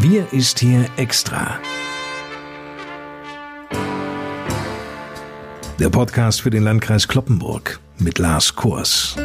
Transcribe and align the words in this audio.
Wir 0.00 0.32
ist 0.32 0.60
hier 0.60 0.86
extra. 0.96 1.58
Der 5.78 5.90
Podcast 5.90 6.40
für 6.40 6.50
den 6.50 6.62
Landkreis 6.62 7.08
Kloppenburg 7.08 7.80
mit 7.98 8.18
Lars 8.18 8.54
Kurs. 8.54 9.16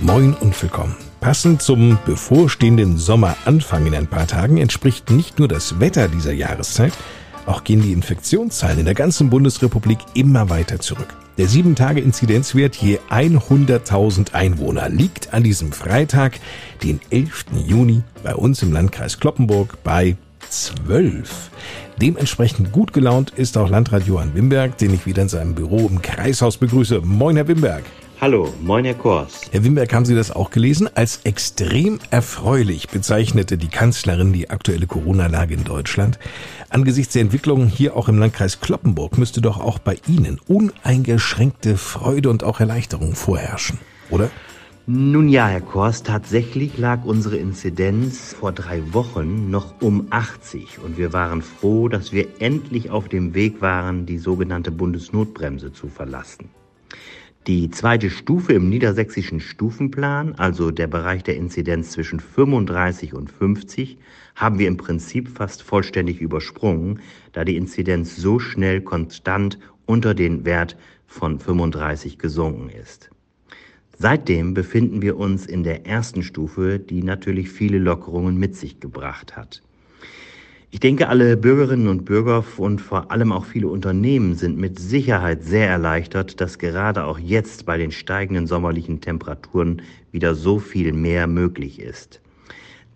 Moin 0.00 0.34
und 0.34 0.62
willkommen. 0.62 1.05
Passend 1.26 1.60
zum 1.60 1.98
bevorstehenden 2.06 2.98
Sommeranfang 2.98 3.84
in 3.86 3.96
ein 3.96 4.06
paar 4.06 4.28
Tagen 4.28 4.58
entspricht 4.58 5.10
nicht 5.10 5.40
nur 5.40 5.48
das 5.48 5.80
Wetter 5.80 6.06
dieser 6.06 6.32
Jahreszeit, 6.32 6.92
auch 7.46 7.64
gehen 7.64 7.82
die 7.82 7.92
Infektionszahlen 7.92 8.78
in 8.78 8.84
der 8.84 8.94
ganzen 8.94 9.28
Bundesrepublik 9.28 9.98
immer 10.14 10.50
weiter 10.50 10.78
zurück. 10.78 11.12
Der 11.36 11.48
7-Tage-Inzidenzwert 11.48 12.76
je 12.76 13.00
100.000 13.10 14.34
Einwohner 14.34 14.88
liegt 14.88 15.34
an 15.34 15.42
diesem 15.42 15.72
Freitag, 15.72 16.38
den 16.84 17.00
11. 17.10 17.46
Juni, 17.66 18.04
bei 18.22 18.36
uns 18.36 18.62
im 18.62 18.72
Landkreis 18.72 19.18
Kloppenburg 19.18 19.82
bei 19.82 20.16
12. 20.48 21.50
Dementsprechend 22.00 22.70
gut 22.70 22.92
gelaunt 22.92 23.32
ist 23.34 23.58
auch 23.58 23.68
Landrat 23.68 24.06
Johann 24.06 24.36
Wimberg, 24.36 24.78
den 24.78 24.94
ich 24.94 25.06
wieder 25.06 25.22
in 25.22 25.28
seinem 25.28 25.56
Büro 25.56 25.88
im 25.88 26.02
Kreishaus 26.02 26.56
begrüße. 26.56 27.00
Moin, 27.00 27.34
Herr 27.34 27.48
Wimberg. 27.48 27.82
Hallo, 28.18 28.48
moin 28.62 28.86
Herr 28.86 28.94
Kors. 28.94 29.42
Herr 29.50 29.62
Wimberg, 29.62 29.92
haben 29.92 30.06
Sie 30.06 30.14
das 30.14 30.30
auch 30.30 30.50
gelesen? 30.50 30.88
Als 30.94 31.20
extrem 31.24 31.98
erfreulich 32.10 32.88
bezeichnete 32.88 33.58
die 33.58 33.68
Kanzlerin 33.68 34.32
die 34.32 34.48
aktuelle 34.48 34.86
Corona-Lage 34.86 35.52
in 35.52 35.64
Deutschland. 35.64 36.18
Angesichts 36.70 37.12
der 37.12 37.20
Entwicklungen 37.20 37.68
hier 37.68 37.94
auch 37.94 38.08
im 38.08 38.18
Landkreis 38.18 38.60
Kloppenburg 38.60 39.18
müsste 39.18 39.42
doch 39.42 39.60
auch 39.60 39.78
bei 39.78 39.98
Ihnen 40.08 40.40
uneingeschränkte 40.48 41.76
Freude 41.76 42.30
und 42.30 42.42
auch 42.42 42.58
Erleichterung 42.58 43.14
vorherrschen, 43.14 43.78
oder? 44.08 44.30
Nun 44.86 45.28
ja, 45.28 45.48
Herr 45.48 45.60
Kors, 45.60 46.02
tatsächlich 46.02 46.78
lag 46.78 47.04
unsere 47.04 47.36
Inzidenz 47.36 48.32
vor 48.32 48.52
drei 48.52 48.94
Wochen 48.94 49.50
noch 49.50 49.82
um 49.82 50.06
80 50.08 50.78
und 50.82 50.96
wir 50.96 51.12
waren 51.12 51.42
froh, 51.42 51.88
dass 51.88 52.12
wir 52.12 52.28
endlich 52.38 52.88
auf 52.88 53.10
dem 53.10 53.34
Weg 53.34 53.60
waren, 53.60 54.06
die 54.06 54.16
sogenannte 54.16 54.70
Bundesnotbremse 54.70 55.74
zu 55.74 55.88
verlassen. 55.88 56.48
Die 57.46 57.70
zweite 57.70 58.10
Stufe 58.10 58.54
im 58.54 58.68
niedersächsischen 58.68 59.38
Stufenplan, 59.38 60.34
also 60.34 60.72
der 60.72 60.88
Bereich 60.88 61.22
der 61.22 61.36
Inzidenz 61.36 61.92
zwischen 61.92 62.18
35 62.18 63.14
und 63.14 63.30
50, 63.30 63.98
haben 64.34 64.58
wir 64.58 64.66
im 64.66 64.76
Prinzip 64.76 65.28
fast 65.28 65.62
vollständig 65.62 66.20
übersprungen, 66.20 66.98
da 67.30 67.44
die 67.44 67.54
Inzidenz 67.54 68.16
so 68.16 68.40
schnell 68.40 68.80
konstant 68.80 69.60
unter 69.84 70.12
den 70.12 70.44
Wert 70.44 70.76
von 71.06 71.38
35 71.38 72.18
gesunken 72.18 72.68
ist. 72.68 73.10
Seitdem 73.96 74.52
befinden 74.52 75.00
wir 75.00 75.16
uns 75.16 75.46
in 75.46 75.62
der 75.62 75.86
ersten 75.86 76.24
Stufe, 76.24 76.80
die 76.80 77.04
natürlich 77.04 77.48
viele 77.48 77.78
Lockerungen 77.78 78.36
mit 78.38 78.56
sich 78.56 78.80
gebracht 78.80 79.36
hat. 79.36 79.62
Ich 80.76 80.80
denke, 80.80 81.08
alle 81.08 81.38
Bürgerinnen 81.38 81.88
und 81.88 82.04
Bürger 82.04 82.44
und 82.58 82.82
vor 82.82 83.10
allem 83.10 83.32
auch 83.32 83.46
viele 83.46 83.68
Unternehmen 83.68 84.34
sind 84.34 84.58
mit 84.58 84.78
Sicherheit 84.78 85.42
sehr 85.42 85.70
erleichtert, 85.70 86.38
dass 86.38 86.58
gerade 86.58 87.04
auch 87.06 87.18
jetzt 87.18 87.64
bei 87.64 87.78
den 87.78 87.90
steigenden 87.90 88.46
sommerlichen 88.46 89.00
Temperaturen 89.00 89.80
wieder 90.12 90.34
so 90.34 90.58
viel 90.58 90.92
mehr 90.92 91.28
möglich 91.28 91.80
ist. 91.80 92.20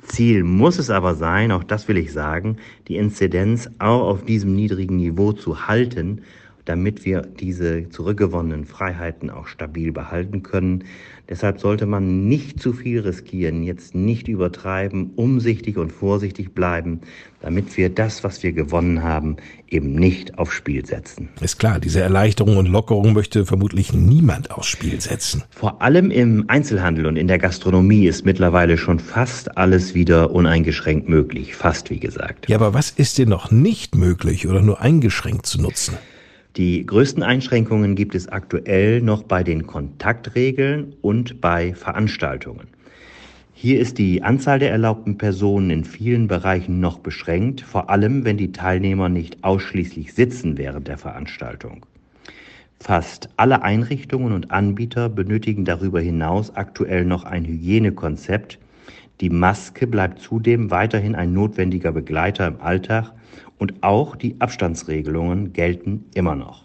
Ziel 0.03 0.45
muss 0.45 0.79
es 0.79 0.91
aber 0.91 1.15
sein, 1.15 1.53
auch 1.53 1.65
das 1.65 1.89
will 1.89 1.97
ich 1.97 2.13
sagen, 2.13 2.59
die 2.87 2.97
Inzidenz 2.97 3.71
auch 3.79 4.03
auf 4.03 4.27
diesem 4.27 4.55
niedrigen 4.55 4.97
Niveau 4.97 5.33
zu 5.33 5.67
halten 5.67 6.21
damit 6.65 7.05
wir 7.05 7.23
diese 7.23 7.89
zurückgewonnenen 7.89 8.65
Freiheiten 8.65 9.31
auch 9.31 9.47
stabil 9.47 9.93
behalten 9.93 10.43
können. 10.43 10.85
Deshalb 11.29 11.61
sollte 11.61 11.87
man 11.87 12.27
nicht 12.27 12.61
zu 12.61 12.73
viel 12.73 13.01
riskieren, 13.01 13.63
jetzt 13.63 13.95
nicht 13.95 14.27
übertreiben, 14.27 15.13
umsichtig 15.15 15.79
und 15.79 15.93
vorsichtig 15.93 16.55
bleiben, 16.55 17.03
damit 17.41 17.77
wir 17.77 17.89
das, 17.89 18.25
was 18.25 18.43
wir 18.43 18.53
gewonnen 18.53 19.05
haben, 19.05 19.37
eben 19.69 19.95
nicht 19.95 20.39
aufs 20.39 20.55
Spiel 20.55 20.85
setzen. 20.85 21.29
Ist 21.41 21.61
klar, 21.61 21.79
diese 21.79 22.01
Erleichterung 22.01 22.57
und 22.57 22.67
Lockerung 22.67 23.13
möchte 23.13 23.47
vermutlich 23.47 23.93
niemand 23.93 24.51
aufs 24.51 24.67
Spiel 24.67 25.01
setzen. 25.01 25.45
Vor 25.51 25.81
allem 25.81 26.11
im 26.11 26.47
Einzelhandel 26.49 27.07
und 27.07 27.15
in 27.15 27.29
der 27.29 27.39
Gastronomie 27.39 28.07
ist 28.07 28.25
mittlerweile 28.25 28.77
schon 28.77 28.99
fast 28.99 29.57
alles 29.57 29.95
wieder 29.95 30.33
uneingeschränkt 30.33 31.09
möglich. 31.09 31.55
Fast, 31.55 31.91
wie 31.91 32.01
gesagt. 32.01 32.49
Ja, 32.49 32.57
aber 32.57 32.75
was 32.75 32.91
ist 32.91 33.19
denn 33.19 33.29
noch 33.29 33.53
nicht 33.53 33.95
möglich 33.95 34.49
oder 34.49 34.63
nur 34.63 34.81
eingeschränkt 34.81 35.47
zu 35.47 35.63
nutzen? 35.63 35.97
Die 36.57 36.85
größten 36.85 37.23
Einschränkungen 37.23 37.95
gibt 37.95 38.17
es 38.17 38.27
aktuell 38.27 39.01
noch 39.03 39.23
bei 39.23 39.45
den 39.45 39.69
Kontaktregeln 39.69 40.97
und 41.01 41.41
bei 41.41 41.75
Veranstaltungen. 41.75 42.67
Hier 43.53 43.79
ist 43.79 43.99
die 43.99 44.23
Anzahl 44.23 44.59
der 44.59 44.73
erlaubten 44.73 45.17
Personen 45.17 45.71
in 45.71 45.85
vielen 45.85 46.27
Bereichen 46.27 46.81
noch 46.81 46.99
beschränkt, 46.99 47.61
vor 47.61 47.89
allem 47.89 48.25
wenn 48.25 48.37
die 48.37 48.51
Teilnehmer 48.51 49.09
nicht 49.09 49.45
ausschließlich 49.45 50.13
sitzen 50.13 50.59
während 50.59 50.89
der 50.89 50.99
Veranstaltung. 50.99 51.87
Fast 52.81 53.29
alle 53.37 53.63
Einrichtungen 53.63 54.33
und 54.33 54.51
Anbieter 54.51 55.09
benötigen 55.09 55.65
darüber 55.65 56.01
hinaus 56.01 56.57
aktuell 56.57 57.05
noch 57.05 57.25
ein 57.25 57.45
Hygienekonzept. 57.45 58.59
Die 59.21 59.31
Maske 59.31 59.87
bleibt 59.87 60.19
zudem 60.19 60.71
weiterhin 60.71 61.15
ein 61.15 61.33
notwendiger 61.33 61.93
Begleiter 61.93 62.49
im 62.49 62.61
Alltag 62.61 63.13
und 63.59 63.83
auch 63.83 64.17
die 64.17 64.37
Abstandsregelungen 64.39 65.53
gelten 65.53 66.07
immer 66.15 66.35
noch. 66.35 66.65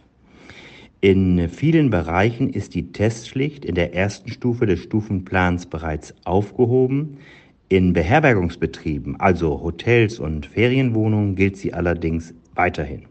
In 1.01 1.49
vielen 1.49 1.91
Bereichen 1.91 2.49
ist 2.49 2.73
die 2.73 2.91
Testpflicht 2.91 3.63
in 3.63 3.75
der 3.75 3.93
ersten 3.93 4.31
Stufe 4.31 4.65
des 4.65 4.79
Stufenplans 4.79 5.67
bereits 5.67 6.15
aufgehoben. 6.23 7.17
In 7.69 7.93
Beherbergungsbetrieben, 7.93 9.19
also 9.19 9.61
Hotels 9.61 10.19
und 10.19 10.47
Ferienwohnungen, 10.47 11.35
gilt 11.35 11.57
sie 11.57 11.73
allerdings 11.73 12.33
weiterhin. 12.55 13.03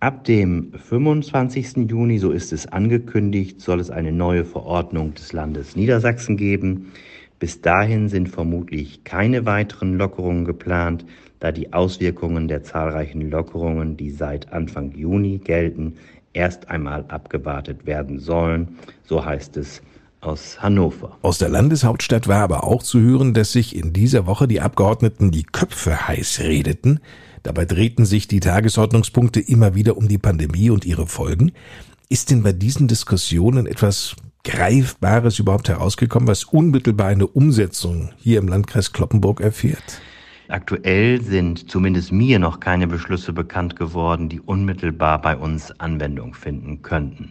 Ab 0.00 0.24
dem 0.24 0.72
25. 0.72 1.88
Juni, 1.88 2.18
so 2.18 2.30
ist 2.30 2.52
es 2.52 2.66
angekündigt, 2.66 3.60
soll 3.60 3.80
es 3.80 3.90
eine 3.90 4.12
neue 4.12 4.44
Verordnung 4.44 5.14
des 5.14 5.32
Landes 5.32 5.76
Niedersachsen 5.76 6.36
geben. 6.36 6.92
Bis 7.38 7.60
dahin 7.60 8.08
sind 8.08 8.28
vermutlich 8.28 9.04
keine 9.04 9.46
weiteren 9.46 9.96
Lockerungen 9.96 10.44
geplant 10.44 11.04
da 11.44 11.52
die 11.52 11.74
Auswirkungen 11.74 12.48
der 12.48 12.62
zahlreichen 12.62 13.30
Lockerungen, 13.30 13.98
die 13.98 14.10
seit 14.10 14.50
Anfang 14.54 14.92
Juni 14.92 15.36
gelten, 15.36 15.96
erst 16.32 16.70
einmal 16.70 17.04
abgewartet 17.08 17.84
werden 17.84 18.18
sollen, 18.18 18.78
so 19.06 19.22
heißt 19.22 19.58
es 19.58 19.82
aus 20.22 20.62
Hannover. 20.62 21.18
Aus 21.20 21.36
der 21.36 21.50
Landeshauptstadt 21.50 22.28
war 22.28 22.40
aber 22.40 22.64
auch 22.64 22.82
zu 22.82 22.98
hören, 22.98 23.34
dass 23.34 23.52
sich 23.52 23.76
in 23.76 23.92
dieser 23.92 24.24
Woche 24.24 24.48
die 24.48 24.62
Abgeordneten 24.62 25.32
die 25.32 25.42
Köpfe 25.42 26.08
heiß 26.08 26.40
redeten. 26.40 27.00
Dabei 27.42 27.66
drehten 27.66 28.06
sich 28.06 28.26
die 28.26 28.40
Tagesordnungspunkte 28.40 29.40
immer 29.40 29.74
wieder 29.74 29.98
um 29.98 30.08
die 30.08 30.16
Pandemie 30.16 30.70
und 30.70 30.86
ihre 30.86 31.06
Folgen. 31.06 31.52
Ist 32.08 32.30
denn 32.30 32.42
bei 32.42 32.52
diesen 32.52 32.88
Diskussionen 32.88 33.66
etwas 33.66 34.16
Greifbares 34.44 35.38
überhaupt 35.38 35.68
herausgekommen, 35.68 36.26
was 36.26 36.44
unmittelbar 36.44 37.08
eine 37.08 37.26
Umsetzung 37.26 38.12
hier 38.16 38.38
im 38.38 38.48
Landkreis 38.48 38.94
Kloppenburg 38.94 39.42
erfährt? 39.42 40.00
Aktuell 40.48 41.22
sind 41.22 41.70
zumindest 41.70 42.12
mir 42.12 42.38
noch 42.38 42.60
keine 42.60 42.86
Beschlüsse 42.86 43.32
bekannt 43.32 43.76
geworden, 43.76 44.28
die 44.28 44.40
unmittelbar 44.40 45.18
bei 45.20 45.36
uns 45.36 45.72
Anwendung 45.80 46.34
finden 46.34 46.82
könnten. 46.82 47.30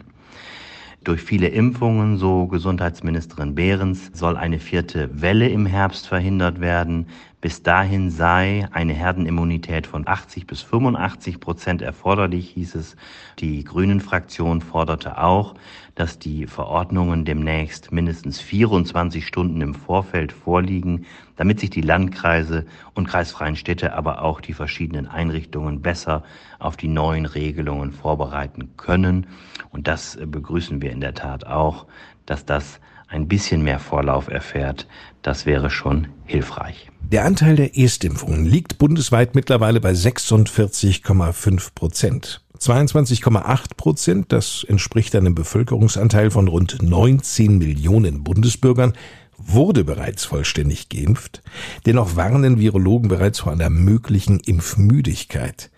Durch 1.04 1.22
viele 1.22 1.48
Impfungen, 1.48 2.16
so 2.16 2.48
Gesundheitsministerin 2.48 3.54
Behrens, 3.54 4.10
soll 4.14 4.36
eine 4.36 4.58
vierte 4.58 5.10
Welle 5.20 5.48
im 5.48 5.64
Herbst 5.64 6.08
verhindert 6.08 6.60
werden. 6.60 7.06
Bis 7.44 7.62
dahin 7.62 8.08
sei 8.08 8.66
eine 8.72 8.94
Herdenimmunität 8.94 9.86
von 9.86 10.08
80 10.08 10.46
bis 10.46 10.62
85 10.62 11.40
Prozent 11.40 11.82
erforderlich, 11.82 12.48
hieß 12.48 12.74
es. 12.74 12.96
Die 13.38 13.62
Grünen-Fraktion 13.64 14.62
forderte 14.62 15.18
auch, 15.18 15.54
dass 15.94 16.18
die 16.18 16.46
Verordnungen 16.46 17.26
demnächst 17.26 17.92
mindestens 17.92 18.40
24 18.40 19.26
Stunden 19.26 19.60
im 19.60 19.74
Vorfeld 19.74 20.32
vorliegen, 20.32 21.04
damit 21.36 21.60
sich 21.60 21.68
die 21.68 21.82
Landkreise 21.82 22.64
und 22.94 23.08
kreisfreien 23.08 23.56
Städte, 23.56 23.92
aber 23.92 24.22
auch 24.22 24.40
die 24.40 24.54
verschiedenen 24.54 25.06
Einrichtungen 25.06 25.82
besser 25.82 26.22
auf 26.58 26.78
die 26.78 26.88
neuen 26.88 27.26
Regelungen 27.26 27.92
vorbereiten 27.92 28.70
können. 28.78 29.26
Und 29.70 29.86
das 29.86 30.18
begrüßen 30.18 30.80
wir 30.80 30.92
in 30.92 31.02
der 31.02 31.12
Tat 31.12 31.46
auch, 31.46 31.84
dass 32.24 32.46
das 32.46 32.80
ein 33.14 33.28
bisschen 33.28 33.62
mehr 33.62 33.78
Vorlauf 33.78 34.28
erfährt, 34.28 34.86
das 35.22 35.46
wäre 35.46 35.70
schon 35.70 36.08
hilfreich. 36.26 36.90
Der 37.00 37.24
Anteil 37.24 37.56
der 37.56 37.76
Erstimpfungen 37.78 38.44
liegt 38.44 38.78
bundesweit 38.78 39.34
mittlerweile 39.34 39.80
bei 39.80 39.92
46,5 39.92 41.74
Prozent. 41.74 42.40
22,8 42.58 43.76
Prozent, 43.76 44.32
das 44.32 44.64
entspricht 44.66 45.14
einem 45.14 45.34
Bevölkerungsanteil 45.34 46.30
von 46.30 46.48
rund 46.48 46.82
19 46.82 47.58
Millionen 47.58 48.24
Bundesbürgern, 48.24 48.94
wurde 49.36 49.84
bereits 49.84 50.24
vollständig 50.24 50.88
geimpft. 50.88 51.42
Dennoch 51.86 52.16
warnen 52.16 52.58
Virologen 52.58 53.08
bereits 53.08 53.40
vor 53.40 53.52
einer 53.52 53.70
möglichen 53.70 54.40
Impfmüdigkeit. 54.40 55.70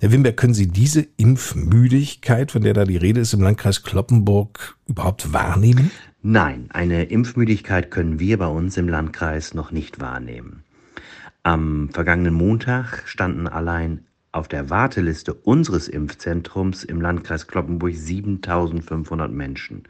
Herr 0.00 0.12
Wimberg, 0.12 0.36
können 0.36 0.54
Sie 0.54 0.68
diese 0.68 1.06
Impfmüdigkeit, 1.16 2.52
von 2.52 2.62
der 2.62 2.74
da 2.74 2.84
die 2.84 2.96
Rede 2.96 3.20
ist, 3.20 3.34
im 3.34 3.42
Landkreis 3.42 3.82
Kloppenburg 3.82 4.76
überhaupt 4.86 5.32
wahrnehmen? 5.32 5.90
Nein, 6.20 6.66
eine 6.70 7.04
Impfmüdigkeit 7.04 7.92
können 7.92 8.18
wir 8.18 8.38
bei 8.38 8.48
uns 8.48 8.76
im 8.76 8.88
Landkreis 8.88 9.54
noch 9.54 9.70
nicht 9.70 10.00
wahrnehmen. 10.00 10.64
Am 11.44 11.90
vergangenen 11.90 12.34
Montag 12.34 13.04
standen 13.06 13.46
allein 13.46 14.04
auf 14.32 14.48
der 14.48 14.68
Warteliste 14.68 15.32
unseres 15.32 15.86
Impfzentrums 15.86 16.82
im 16.82 17.00
Landkreis 17.00 17.46
Kloppenburg 17.46 17.94
7500 17.94 19.30
Menschen. 19.30 19.84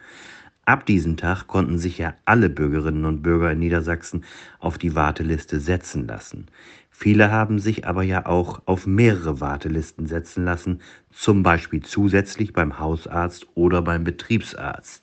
Ab 0.66 0.84
diesem 0.84 1.16
Tag 1.16 1.46
konnten 1.46 1.78
sich 1.78 1.96
ja 1.96 2.12
alle 2.26 2.50
Bürgerinnen 2.50 3.06
und 3.06 3.22
Bürger 3.22 3.52
in 3.52 3.60
Niedersachsen 3.60 4.24
auf 4.58 4.76
die 4.76 4.94
Warteliste 4.94 5.60
setzen 5.60 6.06
lassen. 6.06 6.48
Viele 6.90 7.30
haben 7.30 7.58
sich 7.58 7.86
aber 7.86 8.02
ja 8.02 8.26
auch 8.26 8.60
auf 8.66 8.86
mehrere 8.86 9.40
Wartelisten 9.40 10.06
setzen 10.06 10.44
lassen, 10.44 10.82
zum 11.10 11.42
Beispiel 11.42 11.82
zusätzlich 11.82 12.52
beim 12.52 12.78
Hausarzt 12.78 13.46
oder 13.54 13.80
beim 13.80 14.04
Betriebsarzt. 14.04 15.02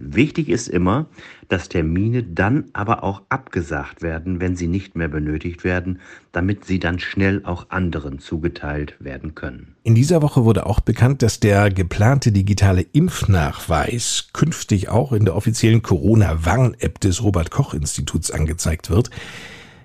Wichtig 0.00 0.48
ist 0.48 0.68
immer, 0.68 1.06
dass 1.48 1.68
Termine 1.68 2.22
dann 2.22 2.66
aber 2.72 3.02
auch 3.02 3.22
abgesagt 3.30 4.00
werden, 4.00 4.40
wenn 4.40 4.54
sie 4.54 4.68
nicht 4.68 4.94
mehr 4.94 5.08
benötigt 5.08 5.64
werden, 5.64 5.98
damit 6.30 6.64
sie 6.64 6.78
dann 6.78 7.00
schnell 7.00 7.44
auch 7.44 7.70
anderen 7.70 8.20
zugeteilt 8.20 8.94
werden 9.00 9.34
können. 9.34 9.74
In 9.82 9.96
dieser 9.96 10.22
Woche 10.22 10.44
wurde 10.44 10.66
auch 10.66 10.78
bekannt, 10.78 11.22
dass 11.22 11.40
der 11.40 11.70
geplante 11.70 12.30
digitale 12.30 12.82
Impfnachweis 12.82 14.28
künftig 14.32 14.88
auch 14.88 15.12
in 15.12 15.24
der 15.24 15.34
offiziellen 15.34 15.82
Corona-Warn-App 15.82 17.00
des 17.00 17.24
Robert 17.24 17.50
Koch 17.50 17.74
Instituts 17.74 18.30
angezeigt 18.30 18.90
wird. 18.90 19.10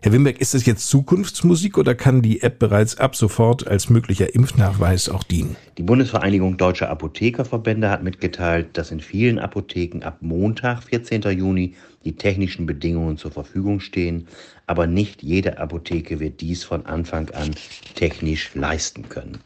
Herr 0.03 0.11
Wimberg, 0.11 0.41
ist 0.41 0.53
das 0.53 0.65
jetzt 0.65 0.89
Zukunftsmusik 0.89 1.77
oder 1.77 1.95
kann 1.95 2.21
die 2.21 2.41
App 2.41 2.59
bereits 2.59 2.97
ab 2.97 3.15
sofort 3.15 3.65
als 3.65 3.89
möglicher 3.89 4.35
Impfnachweis 4.35 5.07
auch 5.07 5.23
dienen? 5.23 5.55
Die 5.77 5.83
Bundesvereinigung 5.83 6.57
Deutscher 6.57 6.89
Apothekerverbände 6.89 7.89
hat 7.89 8.03
mitgeteilt, 8.03 8.77
dass 8.77 8.91
in 8.91 8.99
vielen 8.99 9.39
Apotheken 9.39 10.03
ab 10.03 10.17
Montag, 10.19 10.83
14. 10.83 11.21
Juni, 11.21 11.75
die 12.03 12.17
technischen 12.17 12.65
Bedingungen 12.65 13.17
zur 13.17 13.31
Verfügung 13.31 13.79
stehen, 13.79 14.27
aber 14.67 14.87
nicht 14.87 15.23
jede 15.23 15.57
Apotheke 15.57 16.19
wird 16.19 16.41
dies 16.41 16.65
von 16.65 16.85
Anfang 16.85 17.29
an 17.29 17.51
technisch 17.95 18.53
leisten 18.55 19.07
können. 19.07 19.37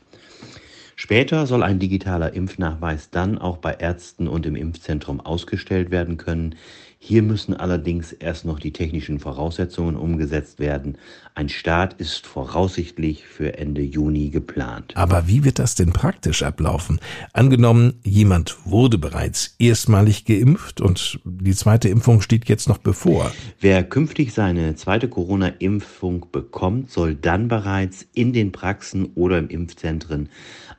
Später 1.00 1.46
soll 1.46 1.62
ein 1.62 1.78
digitaler 1.78 2.34
Impfnachweis 2.34 3.12
dann 3.12 3.38
auch 3.38 3.58
bei 3.58 3.74
Ärzten 3.74 4.28
und 4.28 4.48
im 4.48 4.56
Impfzentrum 4.56 5.20
ausgestellt 5.20 5.92
werden 5.92 6.18
können. 6.18 6.56
Hier 7.00 7.22
müssen 7.22 7.54
allerdings 7.54 8.12
erst 8.12 8.46
noch 8.46 8.60
die 8.60 8.74
technischen 8.74 9.20
Voraussetzungen 9.20 9.96
umgesetzt 9.96 10.60
werden. 10.60 10.98
Ein 11.36 11.48
Start 11.48 11.94
ist 11.94 12.26
voraussichtlich 12.26 13.26
für 13.26 13.58
Ende 13.58 13.84
Juni 13.84 14.30
geplant. 14.30 14.94
Aber 14.96 15.28
wie 15.28 15.44
wird 15.44 15.60
das 15.60 15.76
denn 15.76 15.94
praktisch 15.94 16.42
ablaufen? 16.42 17.00
Angenommen, 17.34 18.00
jemand 18.04 18.58
wurde 18.66 18.98
bereits 18.98 19.56
erstmalig 19.60 20.26
geimpft 20.26 20.82
und 20.82 21.20
die 21.24 21.54
zweite 21.54 21.88
Impfung 21.88 22.22
steht 22.22 22.50
jetzt 22.50 22.68
noch 22.68 22.80
bevor. 22.80 23.32
Wer 23.60 23.84
künftig 23.84 24.34
seine 24.34 24.76
zweite 24.76 25.08
Corona-Impfung 25.08 26.28
bekommt, 26.32 26.90
soll 26.90 27.14
dann 27.14 27.48
bereits 27.48 28.08
in 28.14 28.34
den 28.34 28.52
Praxen 28.52 29.12
oder 29.14 29.38
im 29.38 29.50
Impfzentren 29.50 30.30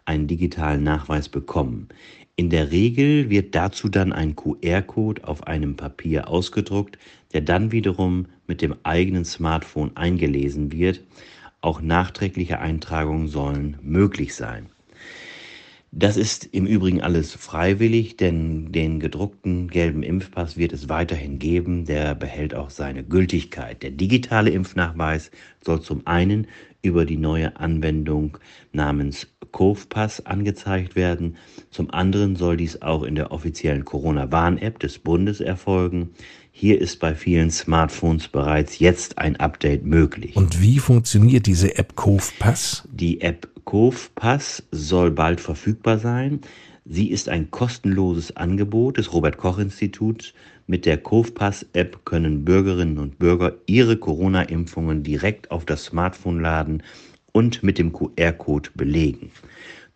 einen 0.05 0.26
digitalen 0.26 0.82
Nachweis 0.82 1.29
bekommen. 1.29 1.88
In 2.38 2.50
der 2.50 2.70
Regel 2.70 3.31
wird 3.31 3.56
dazu 3.56 3.88
dann 3.88 4.12
ein 4.12 4.37
QR-Code 4.37 5.26
auf 5.26 5.49
einem 5.49 5.75
Papier 5.75 6.29
ausgedruckt, 6.29 6.96
der 7.32 7.40
dann 7.40 7.73
wiederum 7.73 8.26
mit 8.46 8.62
dem 8.62 8.76
eigenen 8.85 9.25
Smartphone 9.25 9.96
eingelesen 9.96 10.70
wird. 10.70 11.00
Auch 11.62 11.81
nachträgliche 11.81 12.61
Eintragungen 12.61 13.26
sollen 13.26 13.76
möglich 13.82 14.37
sein. 14.37 14.67
Das 15.90 16.17
ist 16.17 16.44
im 16.44 16.64
Übrigen 16.64 17.00
alles 17.00 17.35
freiwillig, 17.35 18.17
denn 18.17 18.70
den 18.70 19.00
gedruckten 19.00 19.67
gelben 19.67 20.05
Impfpass 20.05 20.56
wird 20.56 20.73
es 20.73 20.88
weiterhin 20.88 21.40
geben. 21.40 21.87
Der 21.87 22.14
behält 22.14 22.55
auch 22.55 22.70
seine 22.70 23.02
Gültigkeit. 23.02 23.82
Der 23.82 23.90
digitale 23.90 24.50
Impfnachweis 24.50 25.32
soll 25.61 25.82
zum 25.82 26.06
einen 26.06 26.46
über 26.82 27.05
die 27.05 27.17
neue 27.17 27.56
Anwendung 27.56 28.38
namens 28.70 29.26
COVPass 29.53 30.27
angezeigt 30.27 30.97
werden. 30.97 31.37
Zum 31.71 31.91
anderen 31.91 32.37
soll 32.37 32.56
dies 32.56 32.83
auch 32.83 33.03
in 33.03 33.15
der 33.15 33.33
offiziellen 33.33 33.85
Corona-Warn-App 33.85 34.79
des 34.79 34.99
Bundes 34.99 35.41
erfolgen. 35.41 36.11
Hier 36.50 36.81
ist 36.81 36.99
bei 36.99 37.15
vielen 37.15 37.50
Smartphones 37.50 38.29
bereits 38.29 38.79
jetzt 38.81 39.19
ein 39.19 39.37
Update 39.37 39.85
möglich. 39.85 40.37
Und 40.37 40.61
wie 40.61 40.79
funktioniert 40.79 41.47
diese 41.47 41.79
App 41.79 41.95
COVPass? 41.95 42.89
Die 42.93 43.21
App 43.21 43.49
COVPass 43.65 44.65
soll 44.73 45.11
bald 45.11 45.41
verfügbar 45.41 45.99
sein. 45.99 46.41
Sie 46.85 47.11
ist 47.11 47.29
ein 47.29 47.50
kostenloses 47.50 48.37
Angebot 48.37 48.97
des 48.97 49.12
Robert 49.12 49.37
Koch 49.37 49.59
Instituts. 49.59 50.33
Mit 50.67 50.87
der 50.87 50.99
CoVPass-App 50.99 52.05
können 52.05 52.45
Bürgerinnen 52.45 52.99
und 52.99 53.19
Bürger 53.19 53.55
ihre 53.67 53.97
Corona-Impfungen 53.97 55.03
direkt 55.03 55.50
auf 55.50 55.65
das 55.65 55.85
Smartphone 55.85 56.41
laden 56.41 56.83
und 57.33 57.63
mit 57.63 57.79
dem 57.79 57.93
QR-Code 57.93 58.71
belegen. 58.75 59.31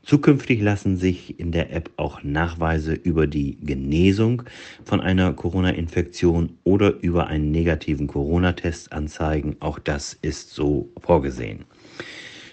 Zukünftig 0.02 0.60
lassen 0.60 0.96
sich 0.96 1.38
in 1.38 1.52
der 1.52 1.72
App 1.72 1.90
auch 1.96 2.24
Nachweise 2.24 2.94
über 2.94 3.28
die 3.28 3.56
Genesung 3.60 4.42
von 4.84 5.00
einer 5.00 5.32
Corona-Infektion 5.32 6.58
oder 6.64 7.00
über 7.02 7.28
einen 7.28 7.52
negativen 7.52 8.08
Corona-Test 8.08 8.92
anzeigen. 8.92 9.56
Auch 9.60 9.78
das 9.78 10.18
ist 10.20 10.50
so 10.50 10.90
vorgesehen. 11.00 11.64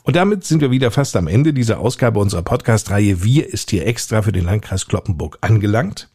Und 0.04 0.14
damit 0.14 0.44
sind 0.44 0.61
wir 0.61 0.70
wieder 0.70 0.92
fast 0.92 1.16
am 1.16 1.26
Ende 1.26 1.52
dieser 1.52 1.80
Ausgabe 1.80 2.20
unserer 2.20 2.42
Podcast-Reihe 2.42 3.25
Wir 3.25 3.52
ist 3.52 3.70
hier 3.70 3.88
extra 3.88 4.23
für 4.23 4.30
den 4.30 4.44
Landkreis 4.44 4.87
Kloppenburg 4.87 5.38
angelangt. 5.40 6.08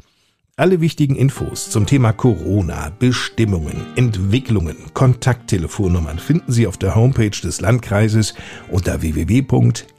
Alle 0.55 0.79
wichtigen 0.79 1.17
Infos 1.17 1.69
zum 1.72 1.86
Thema 1.86 2.13
Corona, 2.13 2.89
Bestimmungen, 2.98 3.86
Entwicklungen, 3.98 4.77
Kontakttelefonnummern 4.93 6.19
finden 6.19 6.53
Sie 6.53 6.67
auf 6.67 6.77
der 6.77 6.96
Homepage 6.96 7.31
des 7.31 7.60
Landkreises 7.60 8.34
unter 8.69 9.01
www.lkclp.de. 9.01 9.91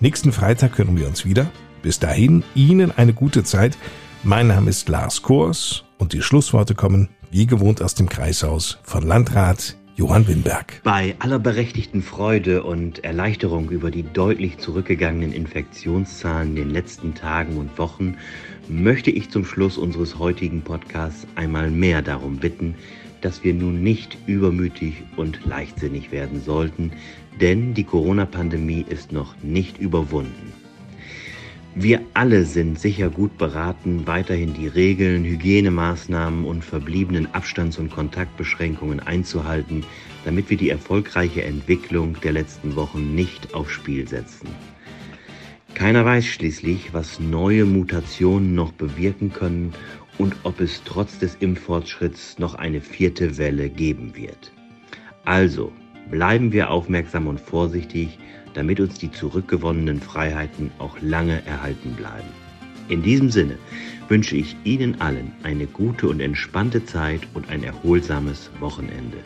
Nächsten 0.00 0.32
Freitag 0.32 0.76
hören 0.76 0.98
wir 0.98 1.06
uns 1.06 1.24
wieder. 1.24 1.50
Bis 1.82 1.98
dahin 1.98 2.44
Ihnen 2.54 2.92
eine 2.96 3.12
gute 3.12 3.42
Zeit. 3.42 3.76
Mein 4.22 4.46
Name 4.46 4.70
ist 4.70 4.88
Lars 4.88 5.22
Kors 5.22 5.82
und 5.98 6.12
die 6.12 6.22
Schlussworte 6.22 6.76
kommen 6.76 7.08
wie 7.32 7.46
gewohnt 7.46 7.82
aus 7.82 7.94
dem 7.96 8.08
Kreishaus 8.08 8.78
von 8.84 9.02
Landrat 9.02 9.76
Johann 9.96 10.28
Winberg. 10.28 10.80
Bei 10.84 11.16
aller 11.18 11.40
berechtigten 11.40 12.02
Freude 12.02 12.62
und 12.62 13.04
Erleichterung 13.04 13.68
über 13.70 13.90
die 13.90 14.04
deutlich 14.04 14.58
zurückgegangenen 14.58 15.32
Infektionszahlen 15.32 16.50
in 16.50 16.56
den 16.56 16.70
letzten 16.70 17.14
Tagen 17.14 17.56
und 17.56 17.76
Wochen 17.78 18.16
möchte 18.68 19.10
ich 19.10 19.30
zum 19.30 19.44
Schluss 19.44 19.76
unseres 19.76 20.18
heutigen 20.18 20.62
Podcasts 20.62 21.26
einmal 21.34 21.70
mehr 21.70 22.00
darum 22.00 22.36
bitten, 22.36 22.76
dass 23.22 23.42
wir 23.42 23.54
nun 23.54 23.82
nicht 23.82 24.16
übermütig 24.26 25.02
und 25.16 25.44
leichtsinnig 25.44 26.12
werden 26.12 26.42
sollten, 26.42 26.92
denn 27.40 27.74
die 27.74 27.84
Corona-Pandemie 27.84 28.86
ist 28.88 29.10
noch 29.10 29.34
nicht 29.42 29.78
überwunden. 29.78 30.61
Wir 31.74 32.02
alle 32.12 32.44
sind 32.44 32.78
sicher 32.78 33.08
gut 33.08 33.38
beraten, 33.38 34.06
weiterhin 34.06 34.52
die 34.52 34.66
Regeln, 34.68 35.24
Hygienemaßnahmen 35.24 36.44
und 36.44 36.62
verbliebenen 36.62 37.32
Abstands- 37.34 37.78
und 37.78 37.90
Kontaktbeschränkungen 37.90 39.00
einzuhalten, 39.00 39.82
damit 40.26 40.50
wir 40.50 40.58
die 40.58 40.68
erfolgreiche 40.68 41.44
Entwicklung 41.44 42.20
der 42.20 42.32
letzten 42.32 42.76
Wochen 42.76 43.14
nicht 43.14 43.54
aufs 43.54 43.72
Spiel 43.72 44.06
setzen. 44.06 44.48
Keiner 45.72 46.04
weiß 46.04 46.26
schließlich, 46.26 46.92
was 46.92 47.18
neue 47.18 47.64
Mutationen 47.64 48.54
noch 48.54 48.72
bewirken 48.72 49.32
können 49.32 49.72
und 50.18 50.36
ob 50.42 50.60
es 50.60 50.82
trotz 50.84 51.18
des 51.18 51.36
Impffortschritts 51.36 52.38
noch 52.38 52.54
eine 52.54 52.82
vierte 52.82 53.38
Welle 53.38 53.70
geben 53.70 54.14
wird. 54.14 54.52
Also 55.24 55.72
bleiben 56.10 56.52
wir 56.52 56.70
aufmerksam 56.70 57.26
und 57.26 57.40
vorsichtig, 57.40 58.18
damit 58.54 58.80
uns 58.80 58.98
die 58.98 59.10
zurückgewonnenen 59.10 60.00
Freiheiten 60.00 60.70
auch 60.78 60.96
lange 61.00 61.44
erhalten 61.46 61.94
bleiben. 61.94 62.28
In 62.88 63.02
diesem 63.02 63.30
Sinne 63.30 63.56
wünsche 64.08 64.36
ich 64.36 64.56
Ihnen 64.64 65.00
allen 65.00 65.32
eine 65.42 65.66
gute 65.66 66.08
und 66.08 66.20
entspannte 66.20 66.84
Zeit 66.84 67.20
und 67.34 67.48
ein 67.48 67.64
erholsames 67.64 68.50
Wochenende. 68.60 69.18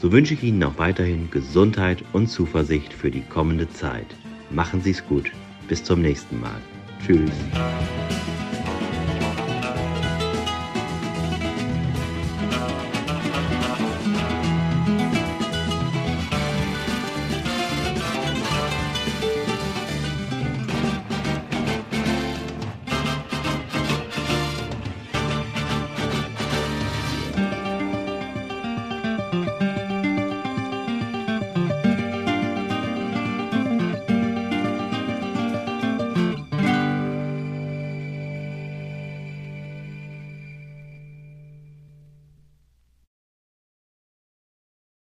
So 0.00 0.12
wünsche 0.12 0.34
ich 0.34 0.42
Ihnen 0.42 0.62
auch 0.64 0.76
weiterhin 0.76 1.30
Gesundheit 1.30 2.04
und 2.12 2.28
Zuversicht 2.28 2.92
für 2.92 3.10
die 3.10 3.22
kommende 3.22 3.70
Zeit. 3.70 4.06
Machen 4.50 4.82
Sie 4.82 4.90
es 4.90 5.06
gut. 5.06 5.30
Bis 5.68 5.82
zum 5.82 6.02
nächsten 6.02 6.40
Mal. 6.40 6.60
Tschüss. 7.06 7.30